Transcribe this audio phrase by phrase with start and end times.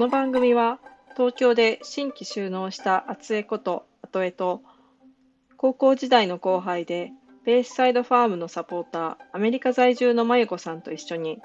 [0.00, 0.78] この番組は
[1.14, 4.62] 東京で新規就農した厚江こと後江と
[5.58, 7.12] 高校時代の後輩で
[7.44, 11.42] ベースサイドファームのサポーターアメリカ在住のまゆこさんと一緒に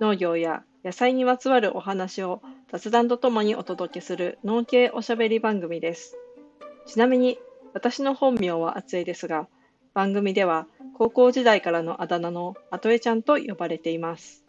[0.00, 2.40] 農業や野菜にまつわるお話を
[2.72, 6.16] 雑談とともにお届けする農系おしゃべり番組です。
[6.86, 7.38] ちなみに
[7.74, 9.48] 私の本名は厚江ですが
[9.92, 14.46] 番組では高校時代からのあだ名の後江ちゃんと呼ばれています。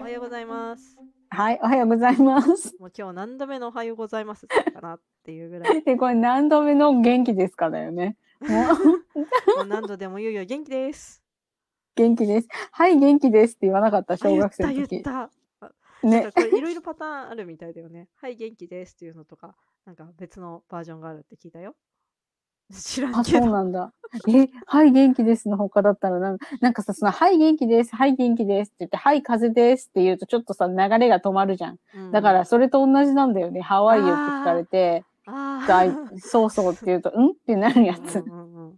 [0.00, 0.96] おはようございます。
[1.30, 2.74] はい、おはようございます。
[2.80, 5.82] もう今日何度目のおはようございますかなっていうぐらい。
[5.84, 8.16] で、これ何度目の元気ですかだよね。
[9.56, 11.22] もう何度でも言うよ元気です。
[11.94, 12.48] 元気です。
[12.72, 14.86] はい、元気ですって言わなかった、あ小学生の時。
[14.88, 15.30] 言った言っ
[15.62, 15.72] た。
[16.02, 16.32] なんねか。
[16.32, 18.08] これいろいろパターンあるみたいだよね。
[18.16, 21.74] はい元気ですっていうのとか、なんか別のバージョンがあるって聞いたよ。
[22.72, 23.50] 知らんあ、そう。
[23.50, 23.92] なんだ。
[24.28, 31.78] え、はい、元気ですの他だったらなん、なんかさ、その、はい、元気です、はい、元気ですって言って、はい、風邪ですって言うと、ちょっとさ、流れが止まるじゃん。
[31.94, 33.60] うんだから、それと同じなんだよね。
[33.60, 37.30] ハワイよって聞かれて、あーだいそうそうって言うと、ん？
[37.30, 38.20] ってなるやつ。
[38.20, 38.76] うんうん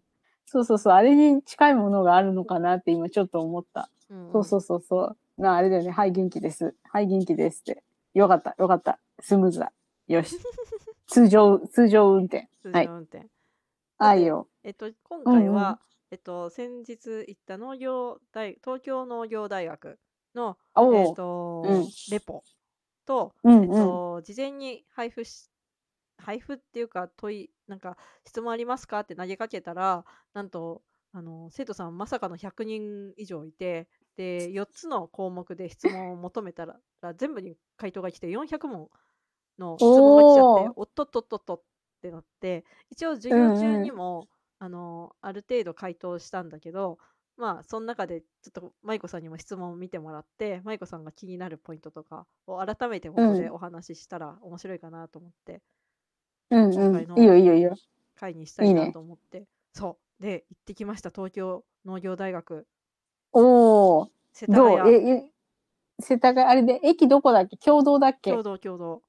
[0.50, 3.90] そうそうそう、あれに近いものがあるのかなって今ちょっと思った。
[4.10, 5.16] うんそうそうそうそう。
[5.36, 5.90] なあれだよね。
[5.90, 6.74] はい、元気です。
[6.90, 7.82] はい、元気ですって。
[8.14, 8.98] よかった、よかった。
[9.20, 9.72] スムーズだ。
[10.06, 10.38] よし。
[11.06, 12.48] 通常、通常運転。
[12.62, 13.26] 通はい常運転。
[13.98, 14.48] あいよ。
[14.62, 15.78] えっと、今回は、うんうん
[16.10, 19.98] えっと、先日行った農業大、東京農業大学
[20.34, 21.12] の、おえっお。
[21.12, 22.42] と、うんレポ
[23.06, 24.00] と、えっうんうん。
[24.00, 25.50] と、事前に配布し、
[26.18, 30.04] 配布っていうか問い、なんか質問ありますかって投げかけたら、
[30.34, 30.82] なんと、
[31.12, 36.80] あの生徒さんまさかの100人以上いて、で、4つの項目で質問を求めたら、
[37.16, 38.88] 全部に回答が来て400問
[39.58, 41.62] の質問が来ちゃって、おっとっとっとっとっ
[42.00, 44.28] てなって、一応授業中にも、
[44.60, 46.98] あのある程度回答したんだけど、
[47.36, 55.62] まあ、その中でちょっと舞子さんにも質問を見てもらって、舞子さんが気になるポイントとかを改めてここでうんお話ししたら面白いかなと思って、
[56.50, 57.22] うん今回のうん。
[57.22, 57.76] いいよいいよいいよ。
[58.16, 60.22] 会にしたいなと思って、そう。
[60.22, 62.66] で、行ってきました、東京農業大学。
[63.32, 64.10] おお。
[64.32, 64.78] 世田どう？
[64.78, 64.90] 谷。
[64.90, 65.32] え、え、
[66.00, 67.56] 世田谷、あれで、駅どこだっけ？
[67.58, 68.32] 共同だっけ？
[68.32, 69.02] 共同共同。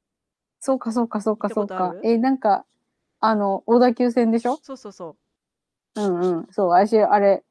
[0.59, 1.67] そうかそうかそうかそう。
[1.67, 2.65] かえ、なんか、
[3.21, 4.59] あの、小田急線でしょ？
[4.61, 5.15] そうそうそ
[5.95, 6.47] うんうん。
[6.51, 7.43] そう、私、あれ、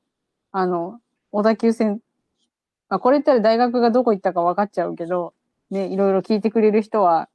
[0.53, 2.01] あの、小田急線、
[2.89, 5.35] まあ、これ言ったら大学がどこ行ったか分かっちゃうけど、
[5.71, 7.29] ね、いろいろ聞いてくれる人は、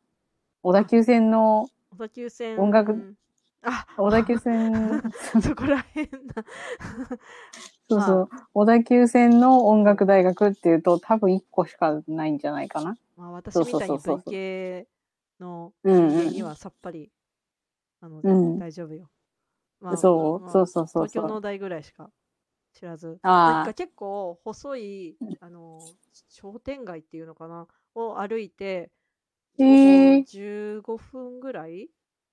[0.63, 1.95] 小田急線の、う。
[1.95, 2.59] 小田急線。
[2.59, 3.15] 音楽。
[3.61, 5.01] あ小田急線、
[5.41, 6.43] そこらへんな。
[7.89, 12.97] そうそう、小田急線の音楽大学っていうと、多分1個しかないんじゃないかな。
[13.15, 14.87] まあ、私そうみたいにそうそうそう文系
[15.39, 17.11] のうん人間にはさっぱり
[18.03, 19.09] なのでうん大丈夫よ。
[19.79, 22.11] まそうまあそうそうそう東京農大ぐらいしか
[22.73, 23.19] 知らず。
[23.23, 25.79] なんか結構細い、あの、
[26.27, 27.67] 商店街っていうのかな？
[27.95, 28.91] を歩いて、
[29.57, 31.89] えー、15分ぐらい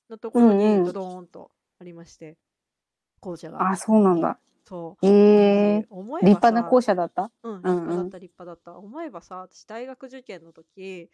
[0.09, 2.37] のところにドドーンとありまして、
[3.21, 3.71] 校舎が。
[3.71, 4.39] あ、そうなんだ。
[4.65, 5.07] そう。
[5.07, 7.31] えー、思えば立派なさ校舎だった？
[7.45, 8.77] うん、立派だった、立派だった。
[8.77, 11.11] 思えばさ、私、大学受験の時、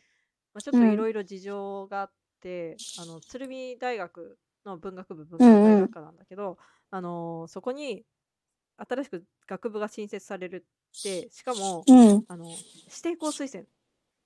[0.55, 2.11] まあ、ちょっといろいろ事情があっ
[2.41, 6.59] て、あの鶴見大学の文学部文学大学科なんだけど、
[6.91, 8.05] あのそこに
[8.77, 10.65] 新しく学部が新設される
[10.99, 12.25] って、しかも、うん。
[12.29, 12.57] あの指
[13.03, 13.65] 定校推薦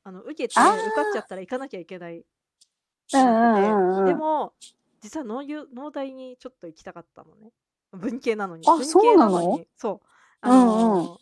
[0.04, 2.24] あの受けて受かっちゃったら行かなきゃいけない
[3.12, 4.04] うんうんうんうん。
[4.06, 4.54] でも
[5.00, 7.50] 実は農業農大にちょっと行きたかったのね。
[7.92, 8.66] 文系なのに。
[8.66, 9.58] あ文系そうなの？
[9.58, 9.66] に。
[9.76, 10.06] そう。
[10.40, 11.16] あのうんうん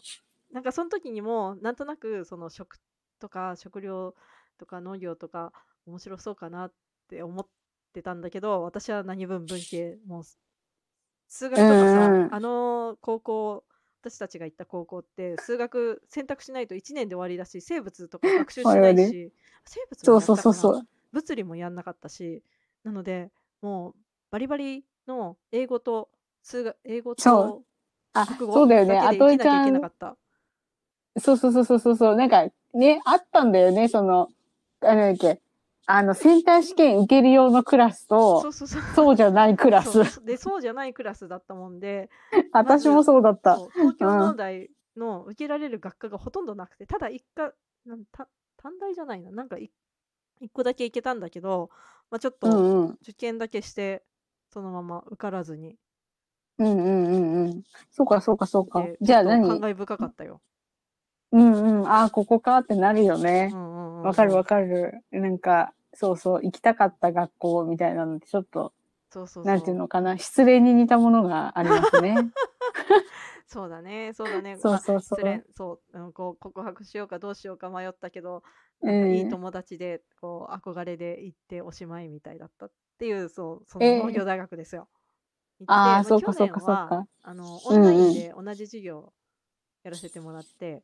[0.51, 2.79] なんかその時にもなんとなくその食
[3.19, 4.15] とか食料
[4.57, 5.53] とか農業とか
[5.89, 6.73] 面白そうかなっ
[7.09, 7.47] て思っ
[7.93, 10.23] てたんだけど私は何分文系もう
[11.29, 13.65] 数学とかさ、うんうんあの高校
[14.01, 19.33] 私たちが行った高校って数学選択しないと1年で終わりだし生物とか学習しないし
[19.67, 20.87] 生物そうそうもやったかなそうそう。
[21.13, 22.45] 物理もやんなかったし
[22.85, 23.95] なのでもう
[24.31, 26.11] バリバリの英語と
[26.45, 27.63] 数学英語そと
[28.13, 30.17] あ、国語そうだけで生きなきゃいけなんかった。
[31.21, 32.17] そうそうそうそうそうそう。
[32.17, 33.89] なんかね、あったんだよね。
[33.89, 34.29] その、
[34.81, 35.41] あれだっけ。
[35.91, 38.83] あの、センター試験受ける用のクラスと、そうそうそう。
[38.95, 40.03] そうじゃないクラスそ。
[40.03, 42.11] うでそうじゃないクラスだったもんで
[42.53, 43.57] 私もそうだった。
[43.57, 47.53] そう東京農大の受けられる学科がほとんどなくてただ一科
[47.87, 49.71] なんた短大じゃないななんかい
[50.41, 51.71] 一個だけ行けたんだけど、
[52.11, 52.99] まあ、ちょっうんとうん。
[53.03, 54.05] 受験だけして
[54.53, 55.77] そのまま受からずに
[56.59, 57.63] うんうんうんうん。
[57.91, 58.99] そうかそうかそうかで。
[59.01, 59.49] じゃあ何？
[59.49, 60.41] 感慨深かったよ。
[61.31, 61.89] うんうん。
[61.89, 63.53] ああ、ここかってなるようねん。
[63.53, 65.05] うんうんかるわかる。
[65.11, 68.73] なんか、そうそう、行きたかった学校みたいなので、ちょっと、
[69.11, 72.31] そうそうなんていうのかな、失礼に似たものがありますね。
[73.47, 74.57] そうだね、そうだね。
[74.57, 75.19] そうまあ、そうそう。
[75.19, 78.43] 失恋、そう、うん、こう告白しようかどうしようか迷ったけど、
[79.09, 79.29] いいん。
[79.29, 84.89] 友達で、こう、憧れで行っておしまいみたいだったっていう、そう、そえーの農業大学ですよ。
[85.61, 87.07] 行って、ああ、そうかそうかそうか。
[87.23, 88.15] あの、オうんンラインうん。
[88.15, 89.13] で同じ授業
[89.85, 90.83] やらせてもらって、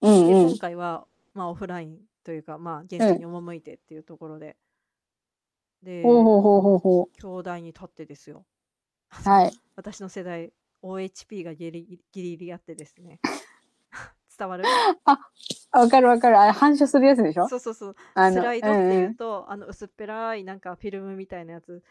[0.00, 0.58] うんで、今うん。
[0.58, 3.06] 回は、まあ、オフラインというか、まあ、現うん。
[3.06, 4.56] 地に赴いてっていうところで、
[6.02, 8.46] ほうで、ほうほうほうほ兄弟に立ってですよ。
[9.10, 9.52] はの、い。
[9.76, 13.20] 私の世代、OHP がギリギリギリあってですね。
[14.38, 14.64] 伝わる？
[15.04, 15.18] あ、
[15.78, 16.38] わかるわかる。
[16.40, 17.50] あれ、反射するやつでしょ？
[17.50, 17.96] そうそうそう。
[18.14, 18.94] あの、スライドって。
[18.94, 21.82] いうと、あの薄っぺらいなんかフィルムみたいなやつ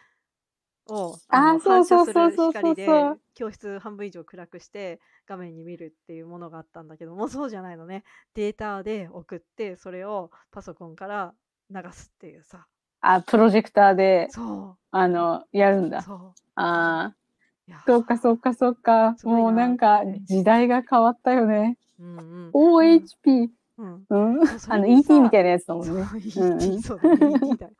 [0.88, 3.20] をそう反射するそうそうそうそ光でうそう。
[3.36, 8.04] 教室半分以上暗くして画面に見るっていうものがあったんだけどもうそうじゃないのね。
[8.36, 11.34] データで送ってそれをパソコンから
[11.72, 12.68] 流すっていうさ。
[13.02, 16.02] あ、プロジェクターで、そあの、やるんう、だ。
[16.04, 16.34] そう。
[16.56, 17.14] あ
[17.86, 19.16] そうかそうかそうか。
[19.24, 20.02] もうななんか。
[20.28, 21.78] 時代が変わったよね。
[22.00, 22.26] うんうん。
[22.46, 22.54] うん。
[22.54, 23.50] OHP。
[23.78, 24.06] うん。
[24.10, 24.40] うん。
[24.70, 26.08] あの、ET みさ、たいなやつだもんそう、ね。
[26.36, 26.78] うんう ET、ん。
[26.78, 27.72] ET だよ。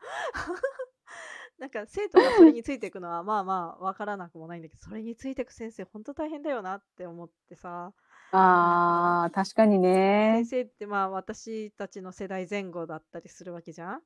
[1.64, 7.94] なんか生徒がそれについていくのはまあまあわからなくもないんだけど、それについていく先生、本当大変だよなって思ってさ、
[8.32, 9.78] ああ、確かに
[10.26, 10.46] 先ね。
[10.46, 14.00] 生ってまあ私たちの世代前後だったりするわけじゃん。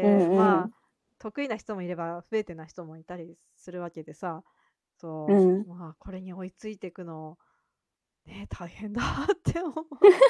[0.00, 0.74] うで、んうまあん。
[1.18, 4.42] 得意な人もいれば不得手な人もいたりするわけでさ、
[5.26, 5.66] うそん。
[5.66, 7.38] う、まあこれに追いついていくの、
[8.26, 9.02] ね、大変だ
[9.32, 9.76] って思っ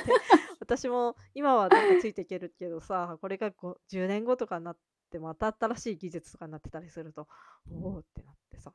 [0.05, 0.19] て、
[0.61, 4.79] 私も今はなんかついていけるけどさ、これがこう10年後とかになっ
[5.15, 7.29] てまた新しい技術とかになってたりすると、
[7.71, 8.73] おおってなってさ。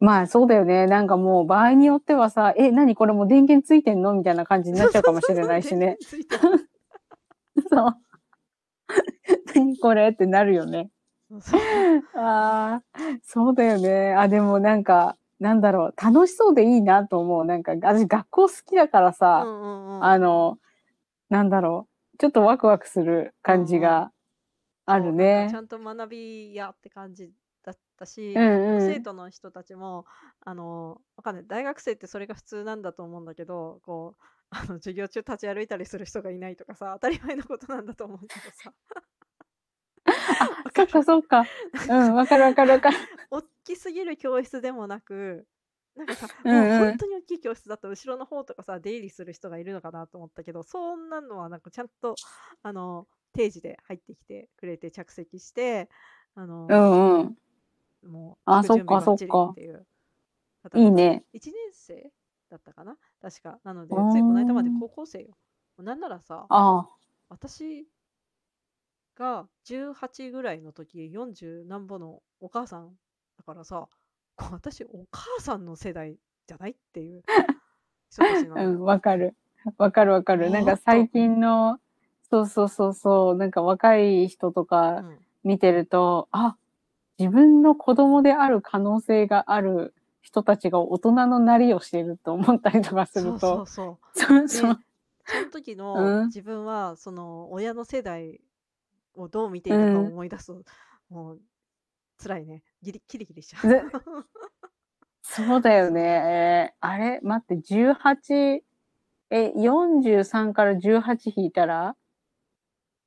[0.00, 0.86] まあそうだよね。
[0.86, 5.96] なんかもう場合によってはさ、え、何これもう電源ついてんのみたいな感じになっちゃうかもしれないしね。
[7.70, 7.96] そう。
[9.54, 10.90] 何これってなるよね。
[12.16, 12.82] ああ、
[13.22, 14.14] そうだよね。
[14.14, 15.94] あ、でもなんか、なんだろう。
[15.96, 17.44] 楽しそうでいいなと思う。
[17.44, 20.04] なんか、私学校好きだからうさ、んうんうん。
[20.04, 20.58] あの、
[21.30, 22.18] なんだろう。
[22.18, 23.64] ちょっとワクワクするう感。
[23.64, 24.12] じが
[24.86, 25.54] あるそう、なんかちね。
[25.54, 27.32] ゃんと学びやって感じ
[27.62, 28.96] だったうし、んうん。
[28.96, 30.06] 生徒の人たちも、
[30.40, 31.46] あの、わかんない。
[31.46, 38.74] 大学生ってそれが普通なんだと思うんだけど、こう、 あの、授業中立ち歩いたりする人がいないとかさ、当たり前のことなんだと思うけどさ。
[40.38, 41.48] あ、わかそっかるそっか。
[41.88, 42.98] うん、わかるわかるわかる。
[43.30, 45.46] 大きすぎる教室でもなく、
[45.96, 46.92] なんかさ、うもうんうん。
[46.92, 52.20] 本当に大きい教室だと後ろの方とかさ、出入りする人がいるのかなと思ったけど、そんなのはなんかちゃんと、
[52.62, 55.90] あの、定時で入ってきてくれて着席して、
[56.34, 57.36] あうの、んうん。
[58.02, 59.54] もうあ、そっかそっばっ。
[59.54, 59.86] ていう。
[60.74, 61.24] いいね。
[61.34, 62.10] 1年生
[62.50, 62.96] だったかな？
[63.20, 63.60] 確か。
[63.64, 64.70] なのうで、ついこの間まで。
[64.70, 65.36] 高校生よ。
[65.78, 66.88] なんならさ、ああ。
[67.28, 67.86] 私
[69.16, 72.90] が18ぐらいの時、40何ぼのお母さん
[73.38, 73.88] だからさ、
[74.50, 76.72] 私、お母さんの世代じゃない？
[76.72, 77.22] っていう
[78.10, 78.80] 人たちな うん。
[78.82, 79.34] わかる。
[79.78, 80.50] わかるわかる。
[80.50, 81.10] なんか最と。
[81.10, 81.78] 近の、
[82.30, 84.64] そうそうそうそう、なんか若い人と
[84.96, 85.18] うかん。
[85.44, 86.56] 見てると、あ、
[87.18, 94.00] 自分の子供である可能性がある人たちが大人のなりをしていると思ったりとかするそうそと、うそ。
[94.14, 94.80] そうそう
[95.26, 98.40] その時のうん、自分は、その親の世代
[99.14, 100.08] をどう見てういたかをん。
[100.08, 100.64] 思い出すと、
[101.08, 101.42] もう
[102.18, 102.62] 辛いね。
[102.82, 103.90] ギリキリギリしちゃぜう。
[105.22, 105.94] そうだよそう。
[105.94, 106.00] ね。
[106.02, 107.20] えーあれ？
[107.22, 108.64] 待って、18、
[109.30, 111.96] え、43から18引いたら？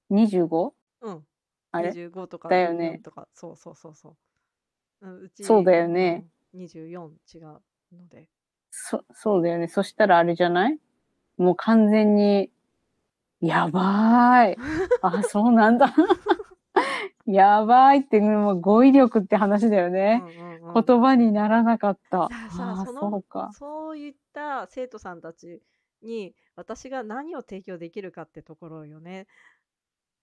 [0.10, 0.74] 25?
[1.02, 1.28] うん。
[1.72, 3.02] あれ？25とかだよ24ね。
[3.04, 4.10] とか、そうそうそうそ
[5.02, 5.08] う。
[5.08, 6.26] うんうそうだち、よね。
[6.54, 7.62] うん、24違う
[7.92, 8.30] ので。
[8.72, 9.68] そ、そうだよね。
[9.68, 10.80] そしたらあれじゃない？
[11.38, 12.52] もう完全に、
[13.42, 14.58] やばーい。
[15.02, 15.94] あ、 そうなんだ。
[17.26, 20.24] やばいって、もう語彙力って話だようね。
[20.24, 20.86] んうんうん。
[20.86, 22.30] 言葉にならなかった。
[22.30, 23.52] あそうか。
[23.54, 25.62] そういった生徒さんたち
[26.02, 29.28] に私が何を提供できるかってところよね。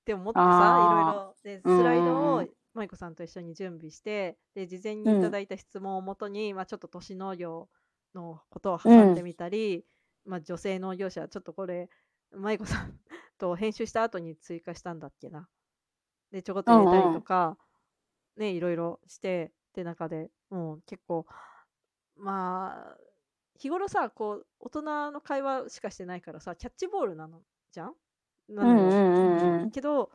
[0.04, 2.44] って思ってさ、いろいろ、で、うんスライドを。
[2.75, 7.68] 舞子さんと一緒に準備して、で、事前うにいたん、だいた質問をもとに、まあ、ちょっと都市農業
[8.14, 9.87] のことをう挟んでん、みたり、
[10.25, 11.88] まあ、女性農業者、ちょっとこれ、
[12.32, 13.00] 舞子さん
[13.38, 15.49] と編集した後に追加したんだっけな。
[16.32, 17.14] で、ちょこっとう入れたり。
[17.14, 17.56] とか、
[18.37, 21.26] ね、いろいろして、って中でもう結構、
[22.16, 22.99] まあ、
[23.56, 27.42] 日頃さ、こう、大人の会話しかしてないからさ、キャッチボールなの
[27.73, 27.94] じゃん？
[28.48, 29.70] なうん。
[29.70, 30.10] けど、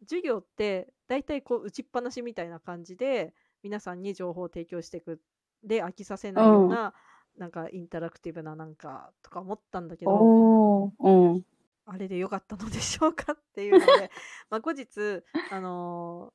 [0.00, 5.20] 授業って大体こう打ちっぱなしみたいな感じで皆さんに情報を提供していく
[5.62, 6.68] で飽きさせないよううん。
[6.68, 6.94] な
[7.36, 11.44] なんかインタラクティブななんかとか思ったんだけどうん。
[11.86, 14.10] あれでよかったのでしょうかっていうので
[14.50, 16.32] まあ後日あの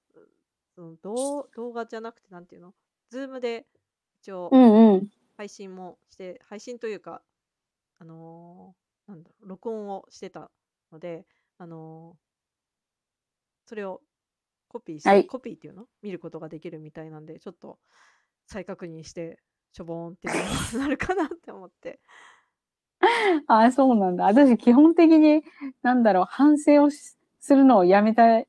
[0.77, 2.73] ー動動画じゃなくてなんていうの？
[3.09, 3.67] ズームで
[4.21, 5.11] 一応うん、うん。
[5.37, 7.21] 配信もして配信というか
[7.99, 10.51] あのーなんだろう録音をしてた
[10.91, 11.25] ので
[11.59, 12.29] あのー
[13.67, 14.01] それを
[14.67, 15.27] コピーして、はい。
[15.27, 17.77] コピーっていうの見ることができるみたいなんでちょっと
[18.47, 19.37] 再確認して
[19.71, 20.27] しょぼーんって
[20.75, 21.99] なるかなって思って。
[23.45, 24.25] ああ、そうなんだ。
[24.25, 25.43] 私、基本的に、
[25.83, 28.43] なんだろう、反省をしするのをやめた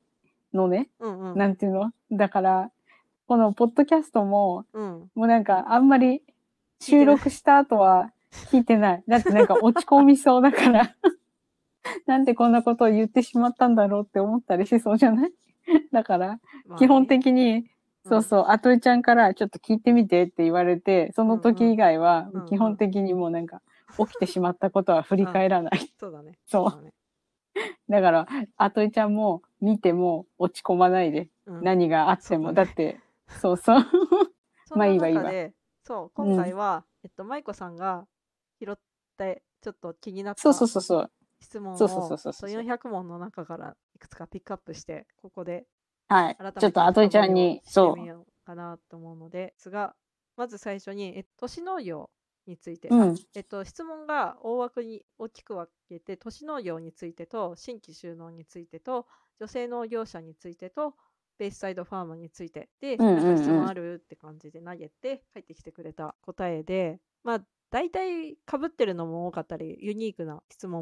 [0.53, 0.89] のね。
[0.99, 1.37] うんうん。
[1.37, 1.91] なんていうの？
[2.11, 2.71] だから、
[3.27, 5.11] このポッドキャストも、うん。
[5.13, 6.23] もうなんか、あんまり
[6.79, 8.11] 収録した後は
[8.49, 9.03] 聞いてない。
[9.07, 10.95] だってなんか落ち込みそうだから、
[12.07, 15.31] なんでこんなことを言ってしまったんだろうって思ったりしそうじゃない？
[15.91, 16.33] だから、ま
[16.69, 16.75] あね。
[16.79, 17.65] 基本的に、
[18.05, 18.23] そううん。
[18.23, 23.61] そう、あといちゃんからちょっと聞いてみてって言われて、その時以外は基本的にもうなんか、
[23.97, 25.71] 起きてしまったことは振り返らない。
[25.99, 26.37] そうだね。
[26.47, 26.71] そう。
[26.71, 26.93] だね。
[27.89, 31.63] だから、あといちゃんも見ても落ち込まないで、うん。
[31.63, 32.53] 何があっても。
[32.53, 32.67] だね。
[32.67, 33.83] だって、そうそう。
[34.75, 35.31] まあいわいいわ。
[35.83, 38.07] そううん今回は、えっと舞子さんが
[38.59, 38.75] 拾っ
[39.17, 40.41] てちょっと気になった。
[40.41, 41.11] そうそうそうそう。
[41.41, 45.65] 質問をそうそうそうそうそうそう400問の中からいくつかピックアップしてここで
[46.07, 46.51] はい改め。
[46.53, 49.95] てちょっとあといちゃんに、そうかなと思うのですが
[50.37, 52.09] まず最初にえ都市農業
[52.47, 52.95] について、う。
[52.95, 53.15] うん。
[53.35, 59.05] えっと、質問が大枠に大きく分けて都市農業についてと新規収納についてと
[59.39, 60.95] 女性農業者についてと
[61.37, 64.01] ベースサイドファーマーについてで、うんうんうんなんか質問ある？
[64.03, 67.41] って感じで投げて入ってきてくれた答えでまあ
[67.71, 70.81] 大体かぶってるのも多かったりユニークな質問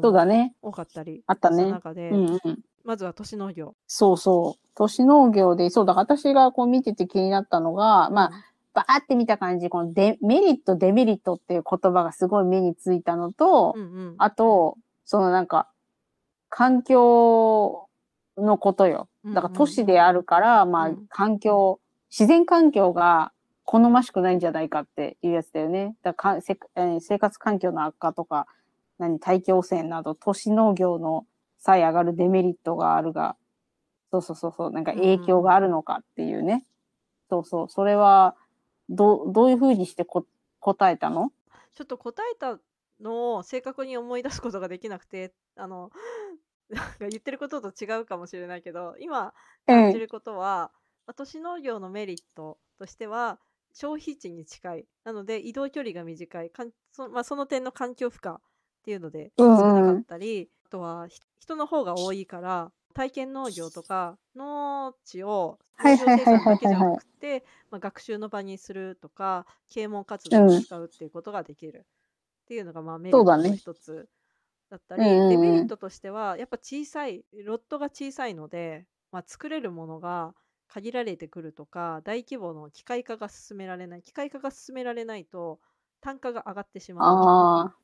[0.60, 2.58] 多かったりあったね中で、うんうん。
[2.84, 3.74] まずは都市農業。
[3.86, 4.68] そうそう。
[4.74, 8.30] 都市農業で、そうだ、私がこう見てて気になったのが、まあ、
[8.72, 15.70] バーって見た感じ、このデメリット、デメリットっていう言葉がすごい目についたのと、うんうん、あと、そのなんか、
[16.48, 17.86] 環境
[18.36, 19.08] のことよ。
[19.26, 21.80] だから都市であるから、まあうん、環境、
[22.10, 23.32] 自然環境が
[23.72, 25.94] 好ましくないんじゃないかっていうやつだよね。
[26.02, 28.48] だかせえー生活環境の悪化とか、
[28.98, 31.24] 何、大気汚染など、都市農業の
[31.56, 33.36] さえ上がるデメリットがあるが、
[34.10, 36.66] そうそうそうそう、なんか影響があるのかっていうね。
[37.28, 38.34] そうそう、それは、
[38.88, 40.26] どう、どういうふうにしてこ
[40.58, 41.30] 答えたの？
[41.76, 42.58] ちょっと答えた
[43.00, 45.90] のを正確に思い出すことができなくてあの
[46.68, 49.32] なんか言ってることと違うかもしれないけど今
[49.64, 50.72] 感じることは、
[51.06, 53.38] まあ都市農業のメリットとしては
[53.72, 54.86] 消費地に近い。
[55.04, 56.50] なので移動距離が短い。
[56.50, 58.36] かんそ,、まあ、その点の環境負荷っ
[58.84, 74.08] ていうのでうん少うんなかったり、あとはひ人の方が多いから体験農業とか農地をはい農業生だけじゃなくて、まあ、学習の場にするとか啓蒙活動に使うっていうことができるっていうのがまあメリットの一つ
[74.70, 75.28] だったり、うんうんうん。
[75.30, 80.34] デメリットとしてはやっぱ小さいロットが小さいので、まあ、作れるものが
[80.70, 85.60] 限られてくるとか大規模の機械化が進められない機械化が進められないと
[86.00, 87.76] 単価が上がってしまうああ、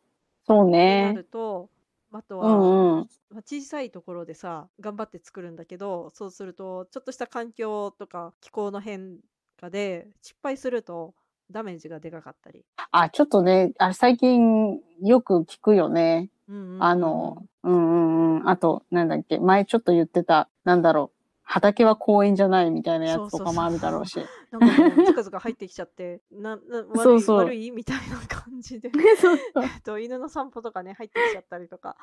[0.47, 1.13] そうってなね。
[1.13, 1.71] ると
[2.13, 3.09] あとうは、んうん。
[3.31, 9.19] まあ、小さいところでさ頑張って作るんだけどそうするとちょっとした環境とか気候の変
[9.59, 11.15] 化で失敗すると
[11.51, 12.65] ダメージがでかかったり。
[12.91, 16.31] あ、ちょっとね、あ最近よく聞くよね。
[16.49, 18.49] うんうんうんあの、うんうんうん。
[18.49, 21.16] あと、なんだっけ、前ちょっと言ってた、なんだろう、
[21.49, 24.19] 畑は公園じじゃないみたいなやつとかもあるだろうし。
[24.51, 31.97] なんかもうずかずか入ってきちゃって なな悪いそうそう悪いみたいな感じで そうそうえっと犬の散歩とかね入ってきちゃったりとか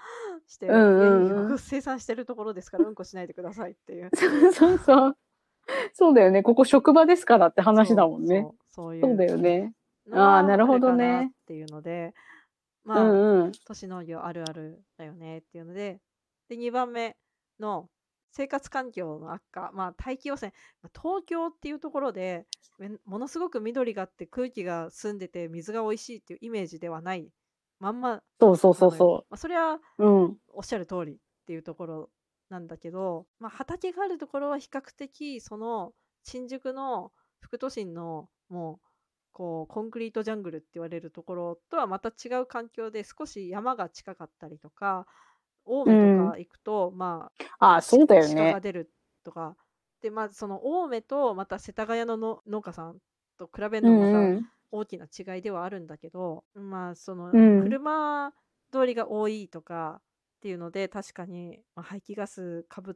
[0.47, 4.09] して、うんうんうん生産してるところですからうんこしないでくださいっていう
[4.53, 5.17] そうそう。
[5.93, 6.43] そうだよね。
[6.43, 8.47] ここ職場ですからって話だもんね。
[8.69, 9.73] そうそうだよね。
[10.11, 12.13] あーなるほどねっていうので
[12.83, 13.51] まあ、うんうん。
[13.65, 15.99] 都市農業あるあるだよねっていうので
[16.49, 17.15] で2番目
[17.59, 17.89] の
[18.35, 22.45] 生活環境の悪化、まあ、大気汚染まあ東京っていうところで
[22.79, 27.29] めものすごく緑があって空気が澄んでて水が美味しいっていうイメージではない
[27.79, 30.05] まんまそうそうそうそまあ、それはう。
[30.05, 30.37] うん。
[30.53, 32.09] おっしゃる通りっていうところ
[32.49, 38.87] なんだけど、まあ、畑があるところは比較的その新宿の副都心のもう
[39.33, 45.05] こうコンクリートジャングルって言われるところとはまた違う環境で少し山が近かったりとか
[45.65, 48.61] 青梅とか行くと、まああ、そうだよ鹿ねが。
[48.61, 48.91] 出る
[49.23, 49.55] とか
[50.01, 52.99] でまずその青梅とまた世田谷のの農家さん
[53.37, 54.45] と比べるうのもまたんうん。
[54.71, 58.33] 大きな違いではあるんだけどまあそのうん車
[58.71, 62.95] 通りが多いとかっていうので確かに、まあ、排気ガスかぶっ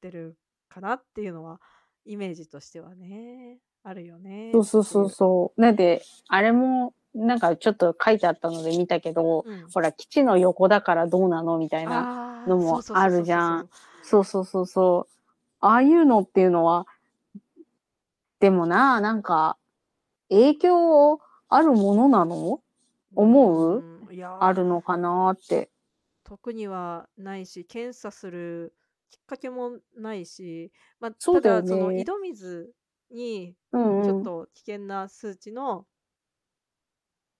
[0.00, 0.38] てる
[0.68, 1.60] かなっていうのは
[2.04, 4.52] イメージとしてはねあるよね。
[4.52, 5.10] そうそうそうう。
[5.10, 5.60] そう。
[5.60, 12.26] なんで、あれも、なんかちょっと書いてあったので見たけど、うんほら、基地の横だからどうなのみたいな。
[12.46, 13.68] のもあるじゃん
[14.02, 15.14] そうそうそうそう。
[15.60, 16.86] ああいうのっていうのは、
[18.40, 19.58] でもな、なんか、
[20.30, 22.60] 影響をあるものなの？
[23.14, 23.78] 思う？
[23.78, 23.98] うん
[24.40, 25.68] あるのかなって。
[26.24, 28.72] 特にはないし検査する
[29.10, 32.72] きっかけもないし、まあ、そうだよただそのね井戸水
[33.10, 33.54] に。
[33.72, 35.84] ちょっと危険な数値の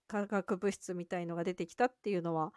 [0.09, 2.53] 化学物質みたいのが出てきたっていうのは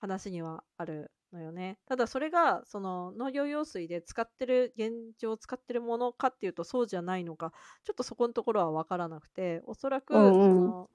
[0.00, 1.78] 話にはあるのよね。
[1.86, 7.52] ただそれがその農業用水で使ってる現状使ってるものかっていうとそうじゃないのか。
[7.84, 10.90] ちょっとそこのところは分からなくておそらくその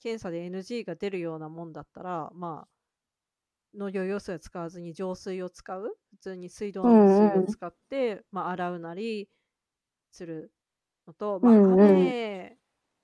[0.00, 2.68] 検査で NG が出るようなもんだったらまあ
[3.74, 5.96] 農業用水を使わずに浄水を使う。
[6.10, 9.28] 普通に水道の水を使って、まあ、洗うなり
[10.10, 10.52] する
[11.06, 12.58] のと、まあ、雨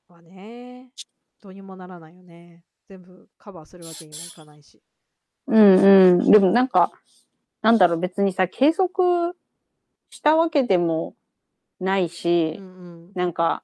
[0.09, 0.93] はね
[1.47, 4.83] どうにもならないよね全部カバーするわけにもいかないし
[5.47, 6.31] うんうん。
[6.31, 6.91] でもなんか、
[7.63, 9.37] なんだろう、別にさ、計測
[10.11, 11.15] したわけでも
[11.79, 13.63] ないし、うんうんなんか、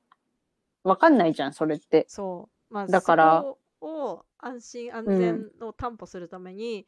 [0.84, 2.06] わかんないじゃん、それって。
[2.08, 3.44] そうまあだから
[3.80, 6.86] を安心安全を担保するために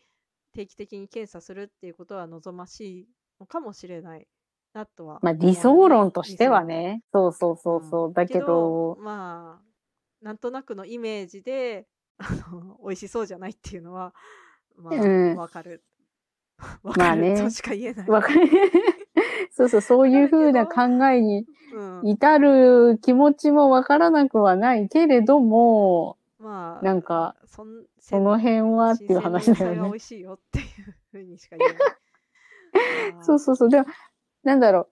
[0.54, 3.08] 定期的に検査するっていうことは望ましい
[3.40, 4.26] のかもしれない
[4.72, 7.02] なとはまあ理想論としてはね。
[7.12, 8.10] そうそうそうそう。
[8.10, 9.63] んだけど、まあ
[10.24, 11.86] なんとなくのイメージで
[12.18, 14.14] あの美味しそうじゃないっていうのは
[14.76, 15.84] まあうんわかる
[16.58, 18.48] わまかあねるとしか言えない、わかる。
[19.50, 30.00] そうそう、そういうふうな考えにうん、至る気持ちもわからなくはないけれども、まあなんかそんその辺はっていう話だよね新鮮な野菜が美味。
[30.00, 30.64] しいよっていう
[31.10, 33.68] ふうにしか言えないまあそうそうそう。
[33.68, 33.86] でも、
[34.44, 34.88] なんだろう。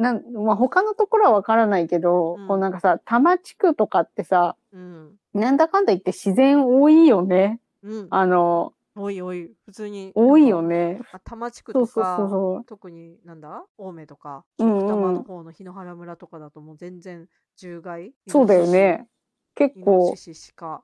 [0.00, 7.60] なんまあ、他のところはわからないけど、うんこうなんかさ、多摩地区とかってさ、うんなんだかんだ言って自然多いよね。
[7.82, 11.00] うんあの、多い多い普通に多いよねね。
[11.12, 12.64] 多摩地区とそうそうそうかそう。
[12.64, 13.64] 特になんだ？
[13.78, 15.14] 青梅とかうん奥多摩うん。
[15.16, 17.28] の方の檜原村とかだともう全然
[17.58, 19.06] 獣害そうだよね。
[19.54, 20.82] 結構しか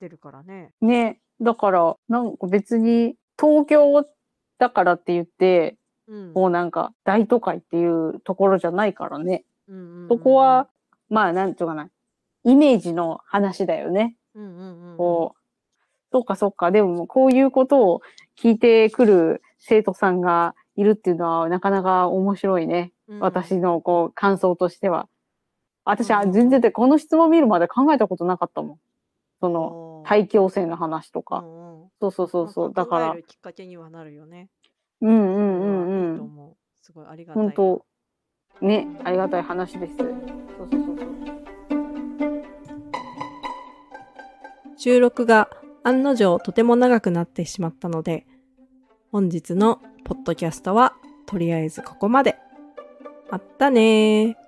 [0.00, 1.20] 出るからねね。
[1.40, 4.06] だから、なんか別に東京
[4.58, 5.76] だからって言って、
[6.08, 9.44] うんもうなんか大都会っていうところじゃないからね。
[9.68, 10.68] うんうんうんそこは、
[11.08, 11.88] まあなんていうかな。
[12.44, 14.16] イメージの話だよね。
[14.34, 15.40] うんうんうんうんこう、
[16.10, 16.70] そうかそうか。
[16.70, 18.02] でもこういうことを
[18.36, 22.92] 聞いてくる生徒さんがいるっていうのはなかなか面白いね。
[23.08, 25.08] うん私のこう感想としては。
[25.84, 28.78] 私はうん全然でこの質問見るまで考えたことなかったもん。
[29.40, 31.40] その大気汚染の話とうか。
[31.40, 32.72] んうんそうそうそうそう。
[32.72, 34.48] だからきっかけにはなるよね
[35.00, 36.30] うんうんうんそれはいいとうん。
[36.30, 37.86] 思うすごいありがたい本当
[38.60, 39.96] ね、ありがたい話です。
[39.96, 40.16] そうそう
[40.70, 41.08] そうそう。
[44.76, 45.48] 収録が
[45.84, 48.26] 案の定とても長くなってしまったので、
[49.10, 50.94] 本日のポッドキャストは
[51.26, 52.36] とりあえずここまで。
[53.30, 54.41] まったねー。